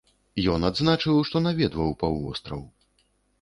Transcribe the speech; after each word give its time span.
Ён 0.53 0.63
адзначыў, 0.69 1.17
што 1.31 1.41
наведваў 1.49 1.93
паўвостраў. 2.01 2.65